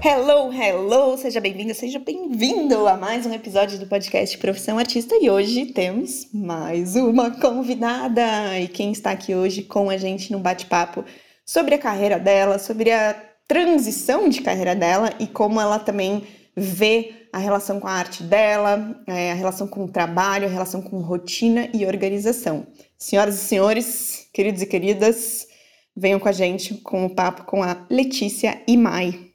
[0.00, 1.18] Hello, hello!
[1.18, 6.28] Seja bem-vinda, seja bem-vindo a mais um episódio do podcast Profissão Artista e hoje temos
[6.32, 8.60] mais uma convidada.
[8.60, 11.04] E quem está aqui hoje com a gente no bate-papo
[11.44, 13.12] sobre a carreira dela, sobre a
[13.48, 16.22] transição de carreira dela e como ela também
[16.56, 20.80] vê a relação com a arte dela, é, a relação com o trabalho, a relação
[20.80, 22.68] com rotina e organização.
[22.96, 25.48] Senhoras e senhores, queridos e queridas,
[25.96, 29.27] venham com a gente com o papo com a Letícia Imai.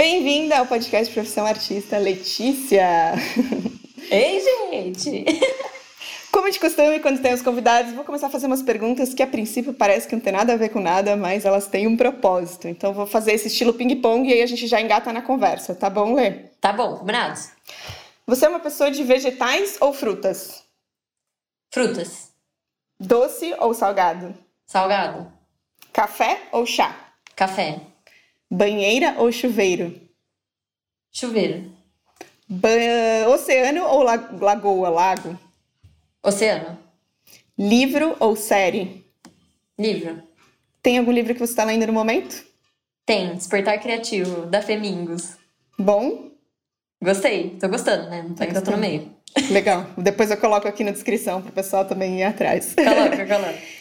[0.00, 3.12] Bem-vinda ao podcast Profissão Artista, Letícia!
[4.10, 5.26] Ei, gente!
[6.32, 9.26] Como de costume, quando tem os convidados, vou começar a fazer umas perguntas que a
[9.26, 12.66] princípio parece que não tem nada a ver com nada, mas elas têm um propósito.
[12.66, 15.90] Então vou fazer esse estilo ping-pong e aí a gente já engata na conversa, tá
[15.90, 16.30] bom, Lê?
[16.62, 17.38] Tá bom, combinado.
[18.26, 20.64] Você é uma pessoa de vegetais ou frutas?
[21.70, 22.32] Frutas.
[22.98, 24.34] Doce ou salgado?
[24.66, 25.30] Salgado.
[25.92, 27.12] Café ou chá?
[27.36, 27.80] Café.
[28.50, 29.94] Banheira ou chuveiro?
[31.12, 31.70] Chuveiro.
[32.48, 32.68] Ba
[33.28, 35.38] oceano ou la lagoa, lago?
[36.20, 36.76] Oceano.
[37.56, 39.04] Livro ou série?
[39.78, 40.20] Livro.
[40.82, 42.44] Tem algum livro que você está lendo no momento?
[43.06, 43.34] Tem.
[43.34, 45.36] Despertar Criativo, da Femingos.
[45.78, 46.30] Bom?
[47.02, 47.50] Gostei.
[47.60, 48.22] Tô gostando, né?
[48.22, 49.14] Não tá que eu tô no meio.
[49.50, 49.86] Legal.
[49.96, 52.74] Depois eu coloco aqui na descrição pro pessoal também ir atrás.
[52.74, 53.79] Coloca, coloca.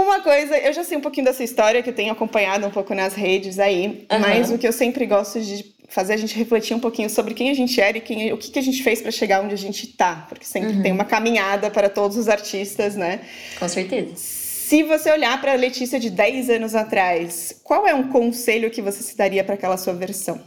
[0.00, 2.94] Uma coisa, eu já sei um pouquinho dessa história que eu tenho acompanhado um pouco
[2.94, 4.20] nas redes aí, uhum.
[4.20, 7.50] mas o que eu sempre gosto de fazer a gente refletir um pouquinho sobre quem
[7.50, 9.58] a gente era e quem, o que, que a gente fez para chegar onde a
[9.58, 10.82] gente tá, porque sempre uhum.
[10.82, 13.22] tem uma caminhada para todos os artistas, né?
[13.58, 14.14] Com certeza.
[14.14, 18.80] Se você olhar para a Letícia de 10 anos atrás, qual é um conselho que
[18.80, 20.40] você se daria para aquela sua versão?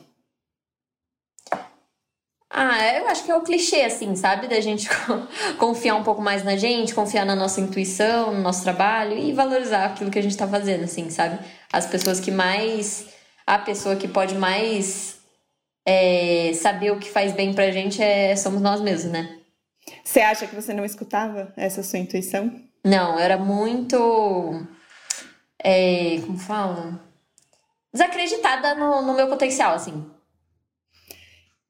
[2.53, 4.47] Ah, eu acho que é o clichê, assim, sabe?
[4.47, 4.89] Da gente
[5.57, 9.85] confiar um pouco mais na gente, confiar na nossa intuição, no nosso trabalho e valorizar
[9.85, 11.39] aquilo que a gente tá fazendo, assim, sabe?
[11.71, 13.07] As pessoas que mais.
[13.47, 15.19] A pessoa que pode mais
[15.85, 19.37] é, saber o que faz bem pra gente é, somos nós mesmos, né?
[20.03, 22.53] Você acha que você não escutava essa sua intuição?
[22.83, 24.65] Não, eu era muito.
[25.63, 26.99] É, como fala?
[27.93, 30.05] Desacreditada no, no meu potencial, assim.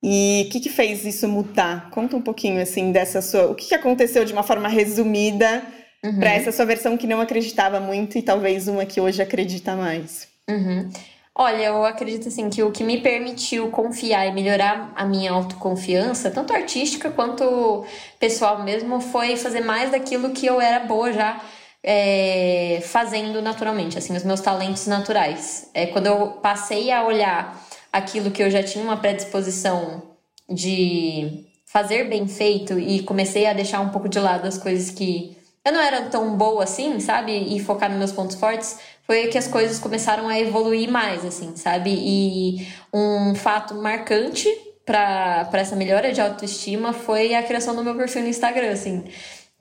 [0.03, 1.89] E o que, que fez isso mudar?
[1.91, 3.51] Conta um pouquinho assim dessa sua.
[3.51, 5.63] O que, que aconteceu de uma forma resumida
[6.03, 6.19] uhum.
[6.19, 10.27] para essa sua versão que não acreditava muito e talvez uma que hoje acredita mais?
[10.49, 10.89] Uhum.
[11.33, 16.29] Olha, eu acredito assim que o que me permitiu confiar e melhorar a minha autoconfiança,
[16.29, 17.85] tanto artística quanto
[18.19, 21.41] pessoal mesmo, foi fazer mais daquilo que eu era boa já
[21.83, 25.69] é, fazendo naturalmente, assim, os meus talentos naturais.
[25.73, 27.57] É, quando eu passei a olhar
[27.91, 30.03] aquilo que eu já tinha uma predisposição
[30.49, 35.37] de fazer bem feito e comecei a deixar um pouco de lado as coisas que
[35.63, 37.31] eu não era tão boa assim, sabe?
[37.55, 41.55] E focar nos meus pontos fortes, foi que as coisas começaram a evoluir mais, assim,
[41.55, 41.91] sabe?
[41.91, 44.49] E um fato marcante
[44.85, 49.03] para essa melhora de autoestima foi a criação do meu perfil no Instagram, assim.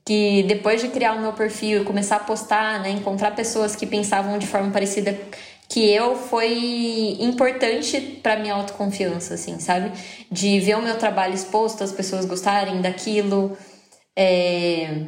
[0.04, 3.86] Que depois de criar o meu perfil e começar a postar, né, encontrar pessoas que
[3.86, 5.18] pensavam de forma parecida
[5.70, 9.92] que eu foi importante para minha autoconfiança, assim, sabe?
[10.28, 13.56] De ver o meu trabalho exposto, as pessoas gostarem daquilo.
[14.16, 15.06] É...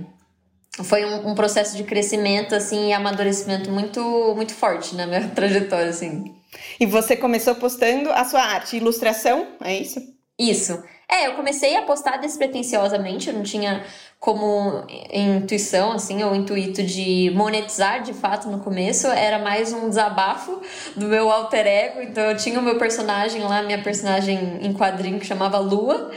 [0.84, 4.00] Foi um, um, processo de crescimento, assim, e amadurecimento muito,
[4.36, 6.32] muito forte na minha trajetória, assim.
[6.78, 10.00] E você começou postando a sua arte, ilustração, é isso?
[10.38, 10.80] Isso.
[11.10, 13.84] É, eu comecei a postar despretensiosamente, eu não tinha
[14.22, 20.60] como intuição, assim, ou intuito de monetizar de fato no começo, era mais um desabafo
[20.94, 22.00] do meu alter ego.
[22.00, 26.12] Então eu tinha o meu personagem lá, minha personagem em quadrinho que chamava Lua,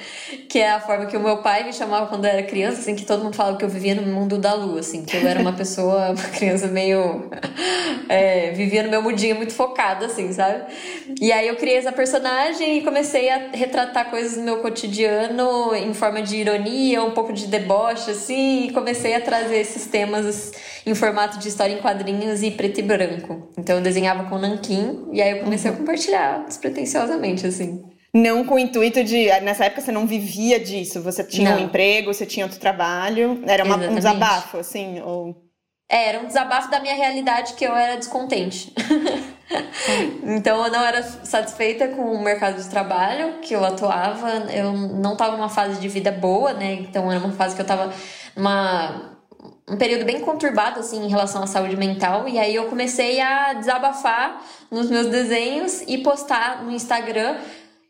[0.48, 2.96] que é a forma que o meu pai me chamava quando eu era criança, assim,
[2.96, 5.40] que todo mundo falava que eu vivia no mundo da lua, assim, que eu era
[5.40, 7.28] uma pessoa, uma criança meio.
[8.08, 10.64] É, vivia no meu mudinho muito focada, assim, sabe?
[11.20, 15.92] E aí eu criei essa personagem e comecei a retratar coisas do meu cotidiano em
[15.92, 20.52] forma de ironia, um pouco de deboche assim, e comecei a trazer esses temas
[20.86, 23.50] em formato de história em quadrinhos e preto e branco.
[23.58, 25.78] Então eu desenhava com nanquim, e aí eu comecei uhum.
[25.78, 27.84] a compartilhar despretensiosamente, assim.
[28.14, 29.26] Não com o intuito de.
[29.42, 31.58] Nessa época você não vivia disso, você tinha não.
[31.58, 35.36] um emprego, você tinha outro trabalho, era uma, um desabafo, assim, ou.
[35.90, 38.74] É, era um desabafo da minha realidade que eu era descontente.
[40.24, 45.14] então eu não era satisfeita com o mercado de trabalho que eu atuava, eu não
[45.14, 46.74] estava numa fase de vida boa, né?
[46.74, 47.94] Então era uma fase que eu estava
[48.36, 49.14] numa
[49.68, 53.54] um período bem conturbado assim em relação à saúde mental e aí eu comecei a
[53.54, 57.36] desabafar nos meus desenhos e postar no Instagram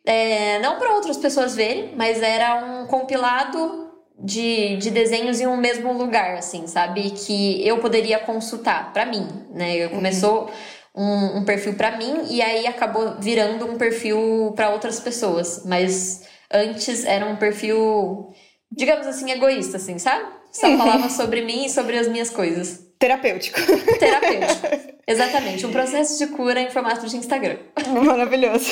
[0.05, 5.57] é, não para outras pessoas verem, mas era um compilado de, de desenhos em um
[5.57, 7.09] mesmo lugar, assim, sabe?
[7.09, 9.87] Que eu poderia consultar para mim, né?
[9.89, 10.49] Começou
[10.95, 16.23] um, um perfil para mim e aí acabou virando um perfil para outras pessoas, mas
[16.51, 18.33] antes era um perfil,
[18.71, 20.25] digamos assim, egoísta, assim, sabe?
[20.51, 22.85] Só falava sobre mim e sobre as minhas coisas.
[22.97, 23.59] Terapêutico.
[23.99, 24.67] Terapêutico.
[25.05, 25.65] Exatamente.
[25.65, 27.57] Um processo de cura em formato de Instagram.
[28.05, 28.71] Maravilhoso.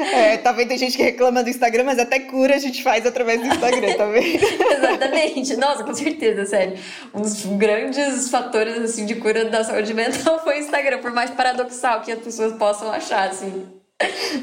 [0.00, 0.68] É, tá vendo?
[0.68, 3.94] Tem gente que reclama do Instagram, mas até cura a gente faz através do Instagram,
[3.94, 4.44] tá vendo?
[4.76, 5.56] Exatamente.
[5.56, 6.78] Nossa, com certeza, sério.
[7.14, 11.30] Um dos grandes fatores, assim, de cura da saúde mental foi o Instagram, por mais
[11.30, 13.66] paradoxal que as pessoas possam achar, assim.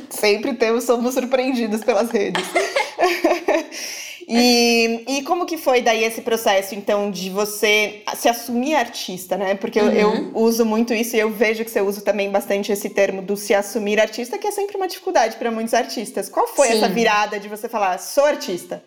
[0.09, 2.43] Sempre temos, somos surpreendidos pelas redes.
[4.27, 9.55] E, e como que foi daí esse processo, então, de você se assumir artista, né?
[9.55, 9.91] Porque uhum.
[9.91, 13.21] eu, eu, uso muito isso e eu vejo que você usa também bastante esse termo
[13.21, 16.27] do se assumir artista, que é sempre uma dificuldade para muitos artistas.
[16.27, 16.77] Qual foi Sim.
[16.77, 18.83] essa virada de você falar, sou artista?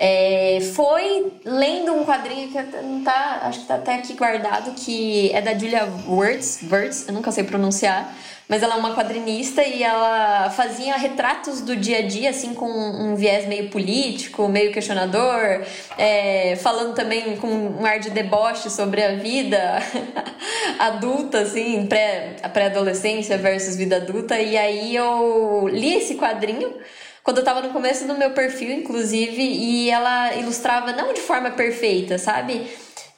[0.00, 5.30] É, foi lendo um quadrinho que não tá, acho que tá até aqui guardado, que
[5.32, 8.14] é da Julia Words, Words, eu nunca sei pronunciar,
[8.48, 12.66] mas ela é uma quadrinista e ela fazia retratos do dia a dia, assim, com
[12.66, 15.62] um viés meio político, meio questionador,
[15.98, 19.78] é, falando também com um ar de deboche sobre a vida
[20.80, 24.40] adulta, assim, pré, pré-adolescência versus vida adulta.
[24.40, 26.72] E aí eu li esse quadrinho
[27.22, 31.50] quando eu tava no começo do meu perfil, inclusive, e ela ilustrava não de forma
[31.50, 32.66] perfeita, sabe?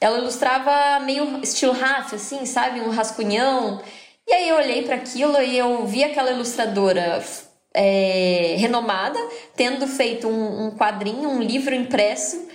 [0.01, 2.81] Ela ilustrava meio estilo Raf, assim, sabe?
[2.81, 3.81] Um rascunhão.
[4.31, 7.21] E aí eu olhei para aquilo e eu vi aquela ilustradora
[7.73, 9.19] é, renomada
[9.57, 12.47] tendo feito um, um quadrinho, um livro impresso.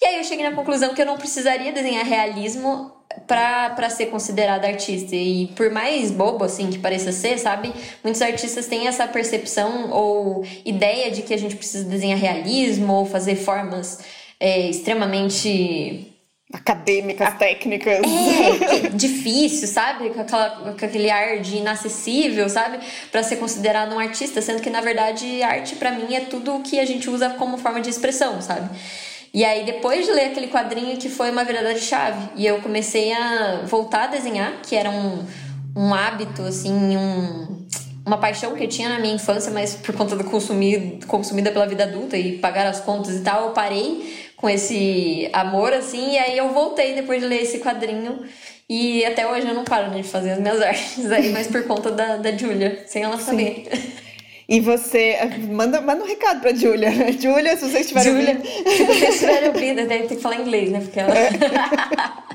[0.00, 2.90] E aí eu cheguei na conclusão que eu não precisaria desenhar realismo
[3.26, 5.14] para ser considerada artista.
[5.14, 7.70] E por mais bobo assim que pareça ser, sabe?
[8.02, 13.04] Muitos artistas têm essa percepção ou ideia de que a gente precisa desenhar realismo ou
[13.04, 13.98] fazer formas
[14.40, 16.09] é, extremamente
[16.52, 17.32] acadêmicas, a...
[17.32, 18.00] técnicas.
[18.00, 20.10] É, difícil, sabe?
[20.10, 22.78] Com, aquela, com aquele ar de inacessível, sabe?
[23.10, 26.62] Para ser considerado um artista, sendo que na verdade arte para mim é tudo o
[26.62, 28.68] que a gente usa como forma de expressão, sabe?
[29.32, 32.60] E aí depois de ler aquele quadrinho que foi uma virada de chave, e eu
[32.60, 35.24] comecei a voltar a desenhar, que era um,
[35.76, 37.60] um hábito assim, um
[38.04, 41.66] uma paixão que eu tinha na minha infância, mas por conta do consumir, consumida pela
[41.66, 46.18] vida adulta e pagar as contas e tal, eu parei com esse amor, assim, e
[46.18, 48.24] aí eu voltei depois de ler esse quadrinho.
[48.68, 51.64] E até hoje eu não paro né, de fazer as minhas artes aí, mas por
[51.64, 53.64] conta da, da Julia, sem ela saber.
[54.48, 55.18] E você,
[55.50, 56.90] manda, manda um recado pra Julia.
[57.20, 58.46] Julia, se vocês estiverem ouvindo.
[58.46, 60.80] Se vocês estiverem ouvindo, deve ter que falar inglês, né?
[60.80, 61.14] Porque ela.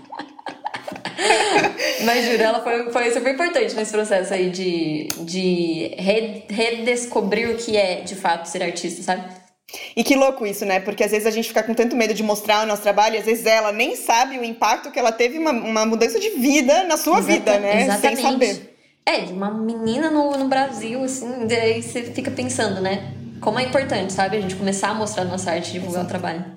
[2.06, 5.96] Mas juro, ela foi, foi super importante nesse processo aí de, de
[6.50, 9.24] redescobrir o que é de fato ser artista, sabe?
[9.96, 10.80] E que louco isso, né?
[10.80, 13.18] Porque às vezes a gente fica com tanto medo de mostrar o nosso trabalho, e
[13.20, 16.84] às vezes ela nem sabe o impacto que ela teve uma, uma mudança de vida
[16.84, 17.82] na sua Exata, vida, né?
[17.84, 18.22] Exatamente.
[18.22, 18.76] Sem saber.
[19.06, 23.14] É, de uma menina no, no Brasil, assim, daí você fica pensando, né?
[23.40, 24.38] Como é importante, sabe?
[24.38, 26.06] A gente começar a mostrar a nossa arte, divulgar Exato.
[26.06, 26.55] o trabalho.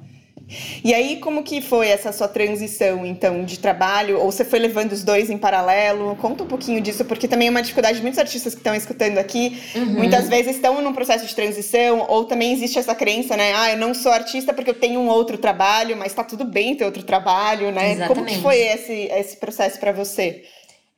[0.82, 4.18] E aí, como que foi essa sua transição, então, de trabalho?
[4.18, 6.16] Ou você foi levando os dois em paralelo?
[6.16, 9.18] Conta um pouquinho disso, porque também é uma dificuldade de muitos artistas que estão escutando
[9.18, 9.60] aqui.
[9.74, 9.84] Uhum.
[9.84, 13.52] Muitas vezes estão num processo de transição, ou também existe essa crença, né?
[13.54, 16.74] Ah, eu não sou artista porque eu tenho um outro trabalho, mas tá tudo bem
[16.74, 17.92] ter outro trabalho, né?
[17.92, 18.08] Exatamente.
[18.08, 20.44] Como que foi esse, esse processo para você?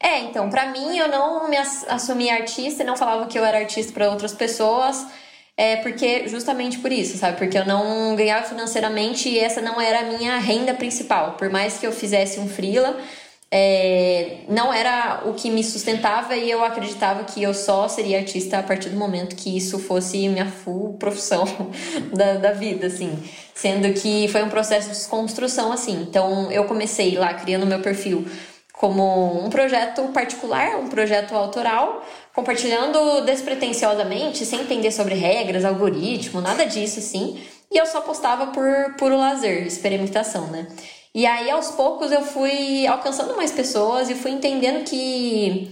[0.02, 3.58] É, então, para mim, eu não me assumi artista e não falava que eu era
[3.58, 5.04] artista para outras pessoas.
[5.62, 7.36] É porque, justamente por isso, sabe?
[7.36, 11.32] Porque eu não ganhava financeiramente e essa não era a minha renda principal.
[11.32, 12.98] Por mais que eu fizesse um freela,
[13.50, 18.58] é, não era o que me sustentava e eu acreditava que eu só seria artista
[18.58, 21.44] a partir do momento que isso fosse minha full profissão
[22.16, 23.22] da, da vida, assim.
[23.54, 26.06] Sendo que foi um processo de desconstrução, assim.
[26.08, 28.24] Então, eu comecei lá criando meu perfil
[28.72, 36.64] como um projeto particular, um projeto autoral, compartilhando despretensiosamente, sem entender sobre regras, algoritmo, nada
[36.64, 37.38] disso assim.
[37.70, 40.66] E eu só postava por puro lazer, experimentação, né?
[41.14, 45.70] E aí aos poucos eu fui alcançando mais pessoas e fui entendendo que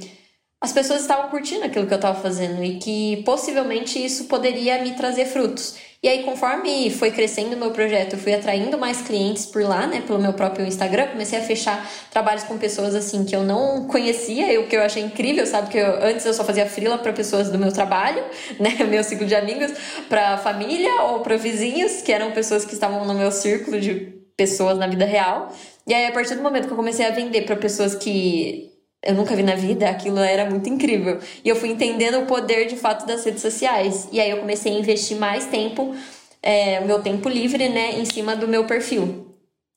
[0.61, 4.95] as pessoas estavam curtindo aquilo que eu estava fazendo e que possivelmente isso poderia me
[4.95, 5.77] trazer frutos.
[6.01, 9.85] E aí, conforme foi crescendo o meu projeto, eu fui atraindo mais clientes por lá,
[9.85, 10.01] né?
[10.01, 11.09] Pelo meu próprio Instagram.
[11.09, 15.03] Comecei a fechar trabalhos com pessoas assim que eu não conhecia, o que eu achei
[15.03, 15.71] incrível, sabe?
[15.71, 18.23] Que eu, antes eu só fazia frila para pessoas do meu trabalho,
[18.61, 18.85] né?
[18.89, 19.73] Meu ciclo de amigos,
[20.09, 24.79] para família ou para vizinhos, que eram pessoas que estavam no meu círculo de pessoas
[24.79, 25.53] na vida real.
[25.85, 28.71] E aí, a partir do momento que eu comecei a vender para pessoas que
[29.03, 31.19] eu nunca vi na vida, aquilo era muito incrível.
[31.45, 34.09] E eu fui entendendo o poder de fato das redes sociais.
[34.13, 35.95] E aí eu comecei a investir mais tempo
[36.43, 39.27] é, meu tempo livre, né, em cima do meu perfil.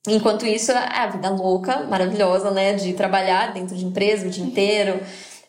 [0.08, 2.74] Enquanto isso, a vida louca, maravilhosa, né?
[2.74, 5.00] De trabalhar dentro de empresa o dia inteiro,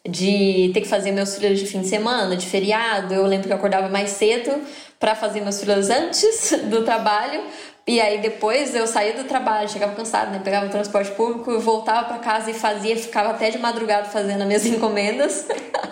[0.07, 3.15] de ter que fazer meus filhos de fim de semana, de feriado.
[3.15, 4.53] Eu lembro que eu acordava mais cedo
[5.01, 7.43] para fazer meus filhos antes do trabalho,
[7.87, 10.41] e aí depois eu saía do trabalho, chegava cansado, né?
[10.43, 14.47] Pegava o transporte público, voltava para casa e fazia, ficava até de madrugada fazendo as
[14.47, 15.47] minhas encomendas.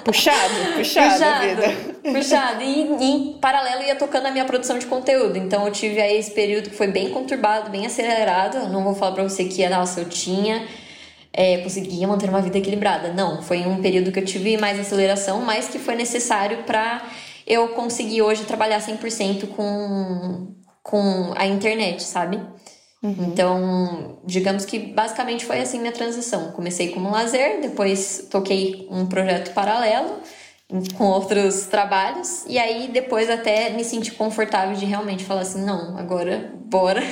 [0.04, 2.12] Puxado, puxado, puxado vida.
[2.12, 2.62] Puxado.
[2.62, 5.37] E em paralelo ia tocando a minha produção de conteúdo.
[5.37, 8.68] Então eu tive aí esse período que foi bem conturbado, bem acelerado.
[8.68, 10.64] Não vou falar para você que, nossa, eu tinha
[11.32, 13.12] é, conseguia manter uma vida equilibrada.
[13.12, 17.02] Não, foi um período que eu tive mais aceleração, mas que foi necessário para
[17.47, 20.54] eu conseguir hoje trabalhar 100% com
[20.90, 22.40] com a internet, sabe?
[23.02, 23.14] Uhum.
[23.28, 26.50] Então, digamos que basicamente foi assim minha transição.
[26.50, 30.18] Comecei como lazer, depois toquei um projeto paralelo
[30.97, 35.97] com outros trabalhos e aí depois até me senti confortável de realmente falar assim, não,
[35.97, 37.02] agora bora.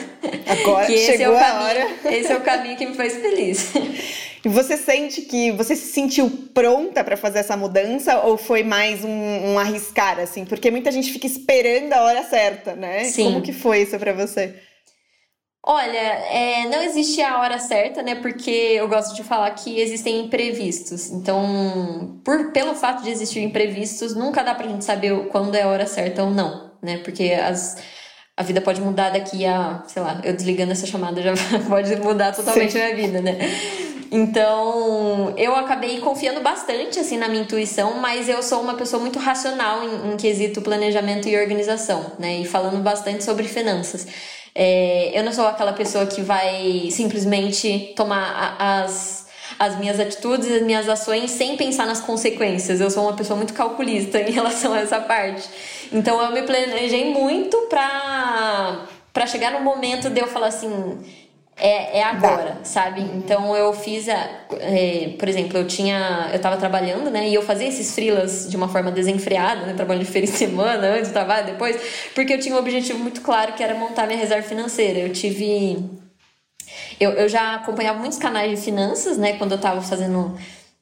[0.47, 1.99] Agora que esse é o caminho.
[2.05, 3.73] Esse é o caminho que me faz feliz.
[4.45, 9.05] E você sente que você se sentiu pronta para fazer essa mudança ou foi mais
[9.05, 10.45] um, um, arriscar assim?
[10.45, 13.05] Porque muita gente fica esperando a hora certa, né?
[13.05, 13.25] Sim.
[13.25, 14.55] Como que foi isso para você?
[15.71, 18.15] Olha, é, não existe a hora certa, né?
[18.15, 21.11] Porque eu gosto de falar que existem imprevistos.
[21.11, 25.69] Então, por, pelo fato de existir imprevistos, nunca dá pra gente saber quando é a
[25.69, 26.99] hora certa ou não, né?
[26.99, 27.77] Porque as,
[28.37, 31.35] a vida pode mudar daqui a, sei lá, eu desligando essa chamada já
[31.69, 32.81] pode mudar totalmente Sim.
[32.81, 33.37] a minha vida, né?
[34.11, 39.19] Então, eu acabei confiando bastante assim na minha intuição, mas eu sou uma pessoa muito
[39.19, 42.39] racional em, em quesito planejamento e organização, né?
[42.39, 44.07] E falando bastante sobre finanças.
[44.55, 49.27] É, eu não sou aquela pessoa que vai simplesmente tomar as,
[49.59, 52.81] as minhas atitudes, as minhas ações sem pensar nas consequências.
[52.81, 55.49] Eu sou uma pessoa muito calculista em relação a essa parte.
[55.93, 60.99] Então eu me planejei muito pra, pra chegar no momento de eu falar assim
[61.61, 62.65] é, é agora, Dá.
[62.65, 63.01] sabe?
[63.01, 64.29] Então eu fiz, a,
[64.61, 67.29] é, por exemplo, eu tinha, eu tava trabalhando, né?
[67.29, 69.75] E eu fazia esses freelas de uma forma desenfreada, né?
[69.75, 71.77] Trabalhando de feira em semana, antes do trabalho, depois,
[72.15, 75.01] porque eu tinha um objetivo muito claro que era montar minha reserva financeira.
[75.01, 75.79] Eu tive.
[77.01, 79.33] Eu, eu já acompanhava muitos canais de finanças, né?
[79.35, 80.37] Quando eu tava fazendo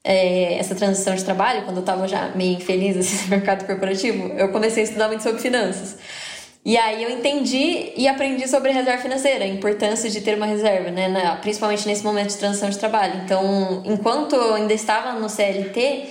[0.05, 4.29] é, essa transição de trabalho, quando eu tava já meio infeliz assim, no mercado corporativo,
[4.35, 5.97] eu comecei a estudar muito sobre finanças.
[6.67, 10.91] E aí eu entendi e aprendi sobre reserva financeira, a importância de ter uma reserva,
[10.91, 11.07] né?
[11.07, 13.23] Na, principalmente nesse momento de transição de trabalho.
[13.25, 16.09] Então, enquanto eu ainda estava no CLT,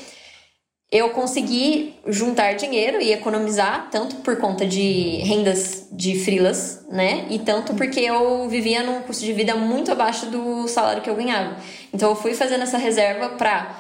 [0.90, 7.26] eu consegui juntar dinheiro e economizar, tanto por conta de rendas de frilas, né?
[7.30, 11.16] E tanto porque eu vivia num custo de vida muito abaixo do salário que eu
[11.16, 11.58] ganhava.
[11.94, 13.78] Então eu fui fazendo essa reserva para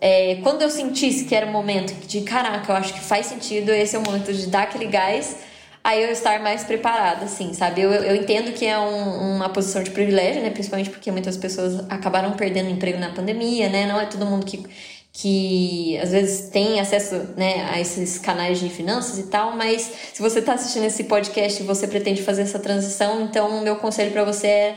[0.00, 3.70] é, quando eu sentisse que era o momento de caraca, eu acho que faz sentido,
[3.70, 5.45] esse é o momento de dar aquele gás
[5.86, 7.80] aí eu estar mais preparada, assim, sabe?
[7.80, 10.50] Eu, eu entendo que é um, uma posição de privilégio, né?
[10.50, 13.86] Principalmente porque muitas pessoas acabaram perdendo emprego na pandemia, né?
[13.86, 14.66] Não é todo mundo que,
[15.12, 20.20] que às vezes tem acesso né, a esses canais de finanças e tal, mas se
[20.20, 24.10] você está assistindo esse podcast e você pretende fazer essa transição, então o meu conselho
[24.10, 24.74] para você é,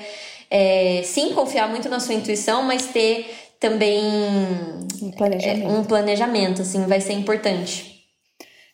[0.52, 4.06] é sim confiar muito na sua intuição, mas ter também
[5.02, 5.66] um planejamento.
[5.66, 7.99] É, um planejamento, assim, vai ser importante.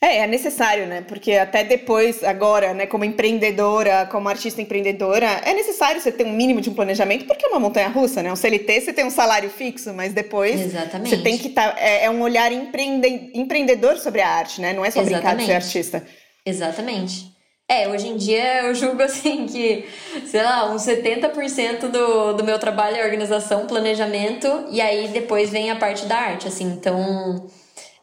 [0.02, 1.02] É, é necessário, né?
[1.02, 6.34] Porque até depois, agora, né, como empreendedora, como artista empreendedora, é necessário você ter um
[6.34, 8.32] mínimo de um planejamento, porque é uma montanha russa, né?
[8.32, 11.10] Um CLT você tem um salário fixo, mas depois Exatamente.
[11.10, 11.74] você tem que estar.
[11.74, 14.74] Tá, é, é, um olhar empreende, empreendedor sobre a arte, né?
[14.74, 15.24] Não é só Exatamente.
[15.24, 16.06] brincar de ser artista.
[16.46, 17.34] Exatamente.
[17.68, 19.86] É, hoje em dia eu julgo assim que,
[20.26, 25.72] sei lá, uns 70% do, do meu trabalho é organização, planejamento, e aí depois vem
[25.72, 26.66] a parte da arte, assim.
[26.66, 27.48] Então.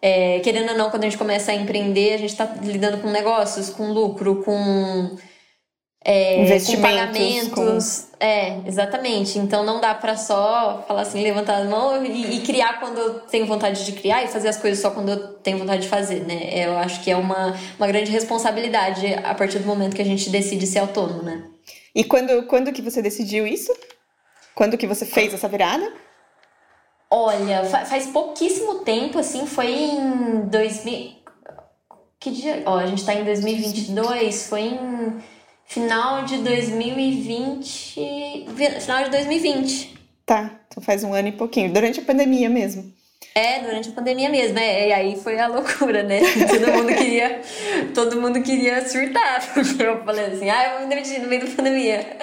[0.02, 3.08] É, querendo ou não, quando a gente começa a empreender, a gente está lidando com
[3.08, 5.16] negócios, com lucro, com,
[6.04, 8.08] é, Investimentos, com pagamentos.
[8.10, 8.24] Com...
[8.24, 9.38] É, exatamente.
[9.38, 13.20] Então não dá para só falar assim, levantar as mãos e, e, criar quando eu
[13.20, 16.26] tenho vontade de criar e fazer as coisas só quando eu tenho vontade de fazer,
[16.26, 16.66] né?
[16.66, 20.28] Eu acho que é uma, uma grande responsabilidade a partir do momento que a gente
[20.28, 21.44] decide ser autônomo, né?
[21.94, 23.72] E quando, quando que você decidiu isso?
[24.54, 25.92] Quando que você fez essa virada?
[27.14, 31.12] Olha, faz pouquíssimo tempo, assim, foi em 2000.
[32.18, 32.62] Que dia?
[32.64, 35.22] Ó, a gente tá em 2022, foi em
[35.66, 38.46] final de 2020.
[38.80, 39.94] Final de 2020.
[40.24, 42.90] Tá, então faz um ano e pouquinho, durante a pandemia mesmo.
[43.34, 46.20] É, durante a pandemia mesmo, é, e aí foi a loucura, né?
[46.50, 47.40] Todo mundo queria,
[47.94, 51.46] todo mundo queria surtar, porque eu falei assim, ah, eu vou me demitir no meio
[51.46, 52.16] da pandemia.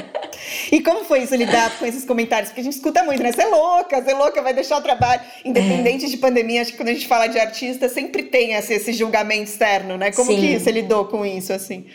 [0.72, 2.50] E como foi isso lidar com esses comentários?
[2.50, 3.32] Porque a gente escuta muito, né?
[3.32, 5.22] Você é louca, você é louca, vai deixar o trabalho.
[5.44, 6.10] Independente é.
[6.10, 9.50] de pandemia, acho que quando a gente fala de artista, sempre tem esse, esse julgamento
[9.50, 10.12] externo, né?
[10.12, 10.40] Como Sim.
[10.40, 11.88] que você lidou com isso, assim?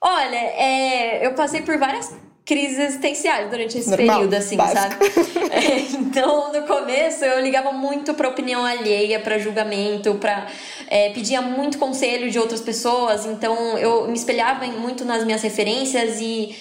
[0.00, 2.12] Olha, é, eu passei por várias
[2.46, 4.80] crises existenciais durante esse Normal, período, assim, básico.
[4.80, 5.36] sabe?
[5.56, 10.46] É, então, no começo, eu ligava muito pra opinião alheia, pra julgamento, pra.
[10.88, 16.20] É, pedia muito conselho de outras pessoas, então eu me espelhava muito nas minhas referências
[16.20, 16.54] e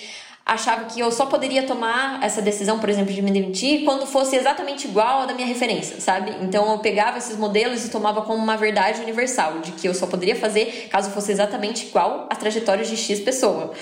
[0.45, 4.35] achava que eu só poderia tomar essa decisão, por exemplo, de me demitir quando fosse
[4.35, 6.35] exatamente igual à da minha referência, sabe?
[6.41, 10.05] Então eu pegava esses modelos e tomava como uma verdade universal, de que eu só
[10.05, 13.73] poderia fazer caso fosse exatamente igual à trajetória de X pessoa.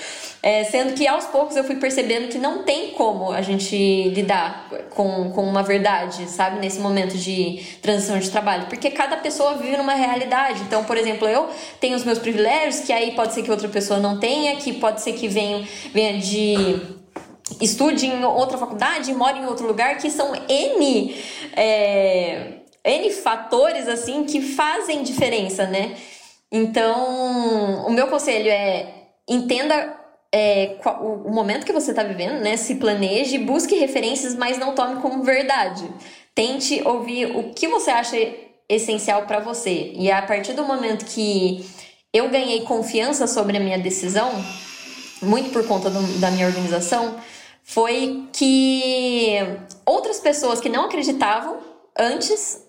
[0.42, 4.68] É, sendo que aos poucos eu fui percebendo que não tem como a gente lidar
[4.90, 6.60] com, com uma verdade, sabe?
[6.60, 8.66] Nesse momento de transição de trabalho.
[8.66, 10.60] Porque cada pessoa vive numa realidade.
[10.62, 11.48] Então, por exemplo, eu
[11.80, 15.00] tenho os meus privilégios, que aí pode ser que outra pessoa não tenha, que pode
[15.00, 16.53] ser que venha, venha de
[17.60, 21.14] estude em outra faculdade, mora em outro lugar, que são N,
[21.56, 25.96] é, N fatores, assim, que fazem diferença, né?
[26.50, 28.86] Então, o meu conselho é
[29.28, 30.00] entenda
[30.32, 32.56] é, qual- o, momento que você está vivendo, né?
[32.56, 35.88] Se planeje, busque referências, mas não tome como verdade.
[36.34, 38.16] Tente ouvir o que você acha
[38.68, 39.92] essencial para você.
[39.94, 41.64] E a partir do momento que
[42.12, 44.30] eu ganhei confiança sobre a minha decisão,
[45.24, 47.16] muito por conta do- da minha organização,
[47.62, 49.38] foi que
[49.86, 51.58] outras pessoas que não acreditavam
[51.98, 52.62] antes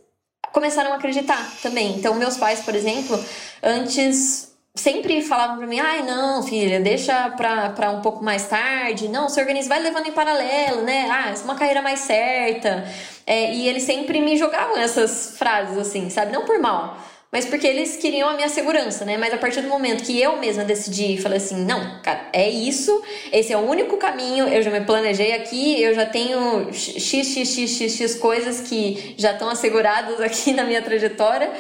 [0.52, 1.96] começaram a acreditar também.
[1.98, 3.20] Então, meus pais, por exemplo,
[3.62, 9.08] antes sempre falavam pra mim: ai, não, filha, deixa pra, pra um pouco mais tarde,
[9.10, 11.08] não, se organiza, vai levando em paralelo, né?
[11.12, 12.86] Ah, é uma carreira mais certa.
[13.28, 16.32] É, e eles sempre me jogavam essas frases assim, sabe?
[16.32, 16.98] Não por mal.
[17.36, 19.18] Mas porque eles queriam a minha segurança, né?
[19.18, 22.50] Mas a partir do momento que eu mesma decidi e falei assim, não, cara, é
[22.50, 26.96] isso, esse é o único caminho, eu já me planejei aqui, eu já tenho x,
[27.04, 31.52] x, x, x, x coisas que já estão asseguradas aqui na minha trajetória.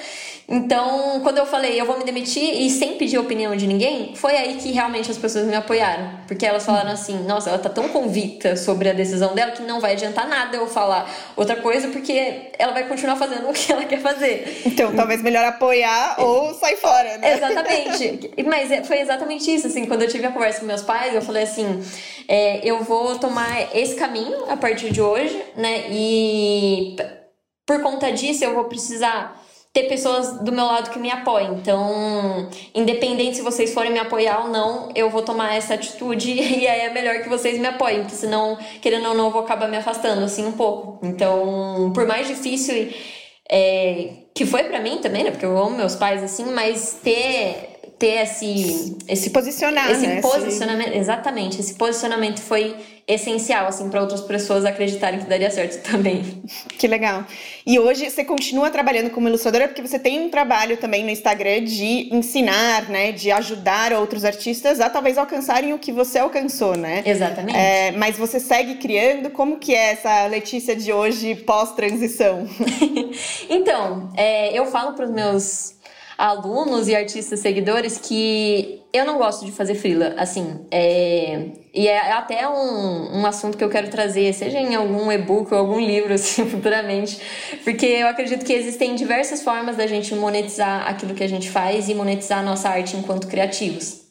[0.47, 4.37] Então, quando eu falei, eu vou me demitir e sem pedir opinião de ninguém, foi
[4.37, 6.19] aí que realmente as pessoas me apoiaram.
[6.27, 9.79] Porque elas falaram assim: nossa, ela tá tão convicta sobre a decisão dela que não
[9.79, 13.85] vai adiantar nada eu falar outra coisa, porque ela vai continuar fazendo o que ela
[13.85, 14.61] quer fazer.
[14.65, 17.33] Então, talvez melhor apoiar ou sair fora, né?
[17.33, 18.31] Exatamente.
[18.45, 21.21] Mas é- foi exatamente isso, assim, quando eu tive a conversa com meus pais, eu
[21.23, 21.83] falei assim,
[22.27, 25.85] é, eu vou tomar esse caminho a partir de hoje, né?
[25.89, 26.95] E
[27.65, 29.41] por conta disso eu vou precisar
[29.75, 31.51] ter pessoas do meu lado que me apoiem.
[31.51, 36.65] Então, independente se vocês forem me apoiar ou não, eu vou tomar essa atitude e
[36.65, 39.67] aí é melhor que vocês me apoiem, porque senão, querendo ou não, eu vou acabar
[39.67, 41.05] me afastando assim um pouco.
[41.05, 42.89] Então, por mais difícil
[43.51, 45.31] é, que foi pra mim também, né?
[45.31, 50.21] Porque eu amo meus pais assim, mas ter ter esse Se posicionar, esse né?
[50.21, 52.75] posicionamento, exatamente, esse posicionamento foi
[53.07, 56.43] essencial assim para outras pessoas acreditarem que daria certo também.
[56.77, 57.23] Que legal.
[57.65, 61.63] E hoje você continua trabalhando como ilustradora porque você tem um trabalho também no Instagram
[61.63, 63.11] de ensinar, né?
[63.11, 67.01] De ajudar outros artistas a talvez alcançarem o que você alcançou, né?
[67.05, 67.57] Exatamente.
[67.57, 69.29] É, mas você segue criando?
[69.29, 72.47] Como que é essa Letícia de hoje pós-transição?
[73.49, 75.74] Então, é, eu falo para os meus
[76.17, 82.13] alunos e artistas seguidores que eu não gosto de fazer frila, assim, é, e é
[82.13, 86.13] até um, um assunto que eu quero trazer, seja em algum e-book ou algum livro,
[86.15, 87.19] assim, futuramente,
[87.63, 91.89] porque eu acredito que existem diversas formas da gente monetizar aquilo que a gente faz
[91.89, 94.04] e monetizar a nossa arte enquanto criativos.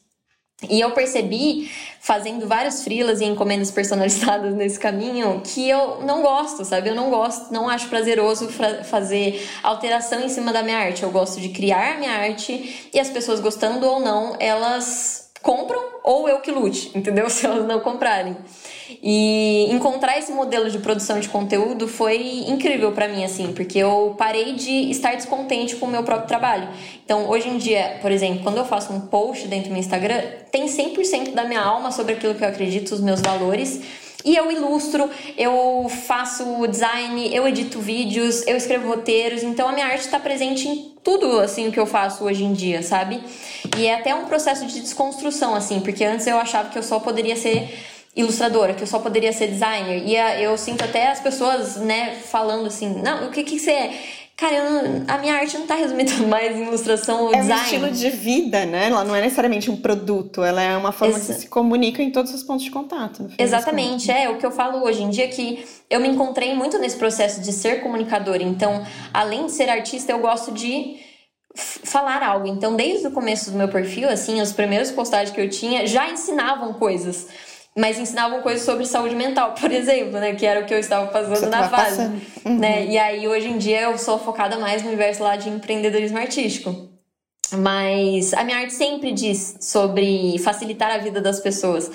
[0.68, 6.64] E eu percebi, fazendo vários freelas e encomendas personalizadas nesse caminho, que eu não gosto,
[6.64, 6.88] sabe?
[6.88, 8.48] Eu não gosto, não acho prazeroso
[8.84, 11.02] fazer alteração em cima da minha arte.
[11.02, 16.26] Eu gosto de criar minha arte e as pessoas gostando ou não, elas compram ou
[16.28, 17.28] eu que lute, entendeu?
[17.30, 18.36] Se elas não comprarem.
[19.02, 24.14] E encontrar esse modelo de produção de conteúdo foi incrível pra mim, assim, porque eu
[24.18, 26.68] parei de estar descontente com o meu próprio trabalho.
[27.04, 30.22] Então, hoje em dia, por exemplo, quando eu faço um post dentro do meu Instagram,
[30.50, 33.82] tem 100% da minha alma sobre aquilo que eu acredito, os meus valores.
[34.24, 39.86] E eu ilustro, eu faço design, eu edito vídeos, eu escrevo roteiros, então a minha
[39.86, 43.20] arte está presente em tudo assim que eu faço hoje em dia, sabe?
[43.76, 46.98] E é até um processo de desconstrução assim, porque antes eu achava que eu só
[46.98, 47.68] poderia ser
[48.16, 50.02] ilustradora, que eu só poderia ser designer.
[50.06, 53.72] E a- eu sinto até as pessoas, né, falando assim: "Não, o que que você
[53.72, 53.92] é?"
[54.36, 57.62] Cara, eu a minha arte não tá resumida mais em ilustração ou É um design.
[57.62, 58.88] estilo de vida, né?
[58.88, 62.10] Ela não é necessariamente um produto, ela é uma forma Exa- que se comunica em
[62.10, 63.28] todos os pontos de contato.
[63.38, 66.96] Exatamente, é o que eu falo hoje em dia que eu me encontrei muito nesse
[66.96, 68.42] processo de ser comunicadora.
[68.42, 70.96] Então, além de ser artista, eu gosto de
[71.54, 72.48] falar algo.
[72.48, 76.10] Então, desde o começo do meu perfil, assim, as primeiras postagens que eu tinha já
[76.10, 77.28] ensinavam coisas.
[77.76, 80.34] Mas ensinavam coisas sobre saúde mental, por exemplo, né?
[80.34, 81.96] Que era o que eu estava Você na fase.
[81.96, 82.20] passando.
[82.44, 82.58] Uhum.
[82.58, 82.86] Né?
[82.86, 86.88] E aí, hoje em dia, eu sou focada mais no universo lá de empreendedorismo artístico.
[87.56, 91.90] mas a minha arte sempre diz sobre facilitar a vida das pessoas.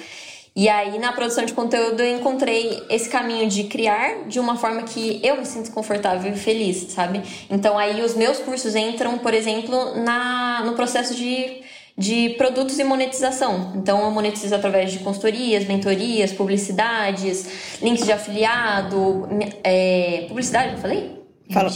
[0.55, 4.83] E aí, na produção de conteúdo, eu encontrei esse caminho de criar de uma forma
[4.83, 7.21] que eu me sinto confortável e feliz, sabe?
[7.49, 11.61] Então, aí, os meus cursos entram, por exemplo, na, no processo de,
[11.99, 13.73] de produtos e monetização.
[13.75, 19.27] Então, eu monetizo através de consultorias, mentorias, publicidades, links de afiliado,
[19.61, 21.19] é, publicidade, eu falei?
[21.51, 21.69] Fala.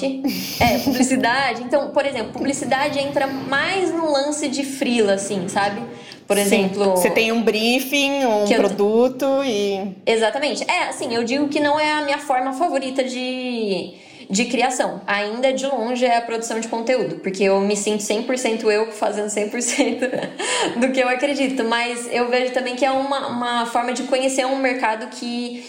[0.62, 1.64] É, publicidade.
[1.64, 5.82] Então, por exemplo, publicidade entra mais no lance de frila, assim, sabe?
[6.26, 6.92] Por exemplo.
[6.92, 9.44] Você tem um briefing, um produto eu...
[9.44, 9.96] e.
[10.06, 10.64] Exatamente.
[10.70, 13.94] É, assim, eu digo que não é a minha forma favorita de,
[14.34, 15.00] de criação.
[15.06, 19.28] Ainda de longe é a produção de conteúdo, porque eu me sinto 100% eu fazendo
[19.28, 20.10] 100%
[20.82, 21.64] do que eu acredito.
[21.64, 25.64] Mas eu vejo também que é uma, uma forma de conhecer um mercado que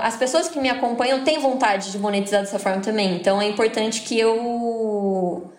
[0.00, 3.16] as pessoas que me acompanham têm vontade de monetizar dessa forma também.
[3.16, 5.52] Então é importante que eu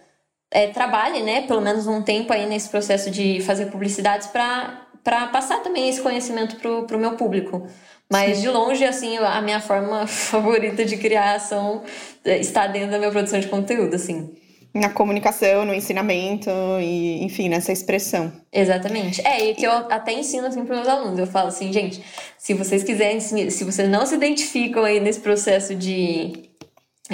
[0.50, 5.62] é, trabalhe, né, pelo menos um tempo aí nesse processo de fazer publicidades para passar
[5.62, 7.68] também esse conhecimento pro, pro meu público.
[8.12, 8.44] Mas Sim.
[8.44, 11.84] de longe, assim, a minha forma favorita de criação
[12.26, 14.32] é, está dentro da minha produção de conteúdo, assim.
[14.74, 18.32] Na comunicação, no ensinamento e, enfim, nessa expressão.
[18.52, 19.20] Exatamente.
[19.26, 21.18] É, e que eu até ensino assim para meus alunos.
[21.18, 22.04] Eu falo assim, gente,
[22.38, 26.50] se vocês quiserem, se vocês não se identificam aí nesse processo de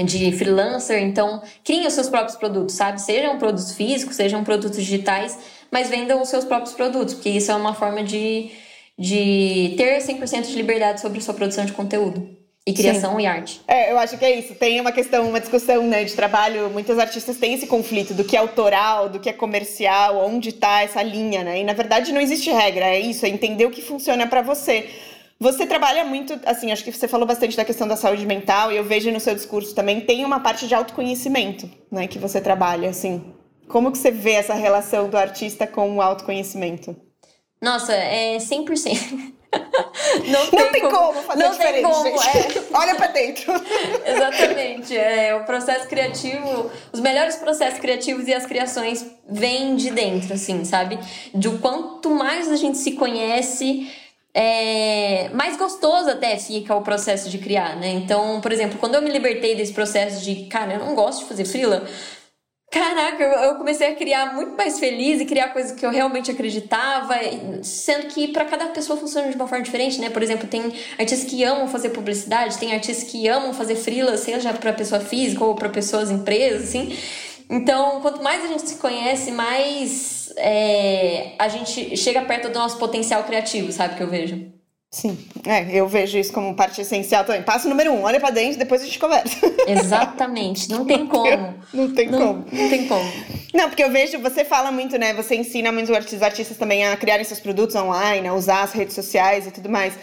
[0.04, 3.00] de freelancer, então criem os seus próprios produtos, sabe?
[3.00, 5.38] Sejam produtos físicos, sejam produtos digitais,
[5.72, 8.52] mas vendam os seus próprios produtos, porque isso é uma forma de,
[8.98, 12.36] de ter 100% de liberdade sobre a sua produção de conteúdo.
[12.68, 13.22] E criação Sim.
[13.22, 13.62] e arte.
[13.68, 14.56] É, eu acho que é isso.
[14.56, 16.68] Tem uma questão, uma discussão né, de trabalho.
[16.72, 20.82] Muitos artistas têm esse conflito do que é autoral, do que é comercial, onde está
[20.82, 21.60] essa linha, né?
[21.60, 24.90] E na verdade não existe regra, é isso, é entender o que funciona para você.
[25.40, 28.78] Você trabalha muito, assim, acho que você falou bastante da questão da saúde mental e
[28.78, 32.90] eu vejo no seu discurso também tem uma parte de autoconhecimento, né, que você trabalha,
[32.90, 33.34] assim.
[33.68, 36.96] Como que você vê essa relação do artista com o autoconhecimento?
[37.66, 39.34] Nossa, é 100%.
[40.28, 42.64] Não tem, não tem como, como fazer não diferente, tem como, é.
[42.74, 43.54] Olha para dentro.
[44.06, 44.98] Exatamente.
[44.98, 50.66] É, o processo criativo, os melhores processos criativos e as criações vêm de dentro, assim,
[50.66, 51.00] sabe?
[51.34, 53.90] De quanto mais a gente se conhece,
[54.34, 57.92] é, mais gostoso até fica o processo de criar, né?
[57.92, 61.26] Então, por exemplo, quando eu me libertei desse processo de, cara, eu não gosto de
[61.30, 61.88] fazer freela,
[62.76, 67.16] caraca, eu comecei a criar muito mais feliz e criar coisas que eu realmente acreditava,
[67.64, 70.10] sendo que para cada pessoa funciona de uma forma diferente, né?
[70.10, 74.54] Por exemplo, tem artistas que amam fazer publicidade, tem artistas que amam fazer freela, seja
[74.54, 76.98] para pessoa física ou para pessoas empresas, assim.
[77.50, 82.78] Então, quanto mais a gente se conhece, mais é, a gente chega perto do nosso
[82.78, 83.96] potencial criativo, sabe?
[83.96, 84.55] Que eu vejo.
[84.96, 87.44] Sim, é, eu vejo isso como parte essencial também.
[87.44, 89.36] Passo número um, olha pra dentro, depois a gente conversa.
[89.68, 91.54] Exatamente, não tem como.
[91.74, 92.46] Não tem não, como.
[92.50, 93.12] Não tem como.
[93.54, 95.14] Não, porque eu vejo, você fala muito, né?
[95.14, 98.96] Você ensina muitos artistas, artistas também a criarem seus produtos online, a usar as redes
[98.96, 100.00] sociais e tudo mais.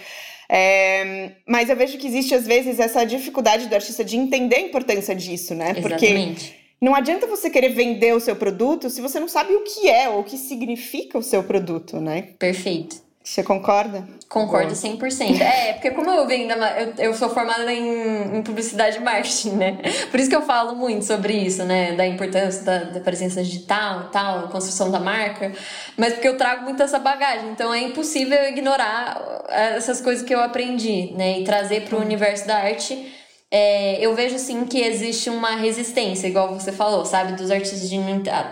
[0.46, 4.60] É, mas eu vejo que existe, às vezes, essa dificuldade do artista de entender a
[4.60, 5.72] importância disso, né?
[5.74, 6.50] Exatamente.
[6.50, 9.88] Porque não adianta você querer vender o seu produto se você não sabe o que
[9.88, 12.34] é ou o que significa o seu produto, né?
[12.38, 13.10] Perfeito.
[13.22, 14.04] Você concorda?
[14.28, 15.40] Concordo 100%.
[15.42, 19.50] É, porque como eu venho da, eu, eu sou formada em, em, publicidade e marketing,
[19.50, 19.78] né?
[20.10, 21.92] Por isso que eu falo muito sobre isso, né?
[21.92, 25.52] Da importância da, da presença digital e tal, construção da marca.
[25.96, 27.50] Mas porque eu trago muito essa bagagem.
[27.50, 31.40] Então é impossível ignorar essas coisas que eu aprendi, né?
[31.40, 33.12] E trazer para o universo da arte
[33.54, 37.34] é, eu vejo sim que existe uma resistência, igual você falou, sabe?
[37.34, 37.98] Dos artistas de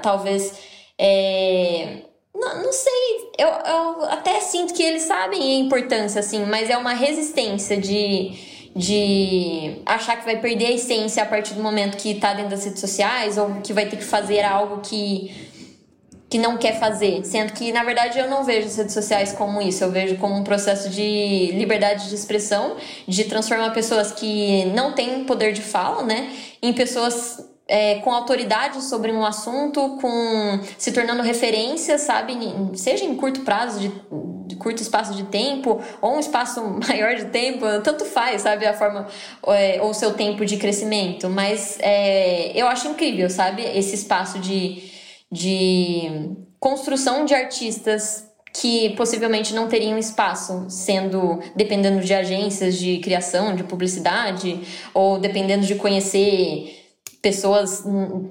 [0.02, 0.60] talvez.
[0.98, 2.02] É,
[2.40, 6.76] não, não sei, eu, eu até sinto que eles sabem a importância, assim, mas é
[6.76, 8.32] uma resistência de,
[8.74, 12.64] de achar que vai perder a essência a partir do momento que tá dentro das
[12.64, 15.50] redes sociais ou que vai ter que fazer algo que
[16.30, 19.60] que não quer fazer, sendo que na verdade eu não vejo as redes sociais como
[19.60, 22.76] isso, eu vejo como um processo de liberdade de expressão,
[23.08, 28.82] de transformar pessoas que não têm poder de fala, né, em pessoas é, com autoridade
[28.82, 32.36] sobre um assunto, com se tornando referência, sabe,
[32.74, 33.92] seja em curto prazo de,
[34.46, 38.74] de curto espaço de tempo ou um espaço maior de tempo, tanto faz, sabe, a
[38.74, 39.06] forma
[39.46, 44.90] é, ou seu tempo de crescimento, mas é, eu acho incrível, sabe, esse espaço de
[45.30, 53.54] de construção de artistas que possivelmente não teriam espaço, sendo dependendo de agências de criação,
[53.54, 54.60] de publicidade,
[54.92, 56.79] ou dependendo de conhecer
[57.20, 57.84] pessoas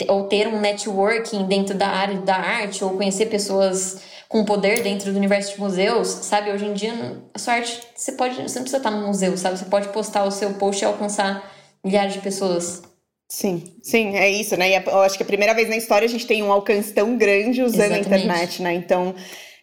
[0.07, 5.11] ou ter um networking dentro da área da arte, ou conhecer pessoas com poder dentro
[5.11, 6.51] do universo de museus, sabe?
[6.51, 9.57] Hoje em dia, a sua arte, você pode, você não precisa estar no museu, sabe?
[9.57, 11.51] Você pode postar o seu post e alcançar
[11.83, 12.83] milhares de pessoas
[13.31, 14.71] Sim, sim, é isso, né?
[14.71, 17.15] E eu acho que a primeira vez na história a gente tem um alcance tão
[17.15, 18.11] grande usando Exatamente.
[18.11, 18.73] a internet, né?
[18.73, 19.13] Então,